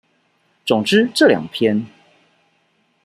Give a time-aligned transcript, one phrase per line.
[0.65, 1.85] 總之這兩篇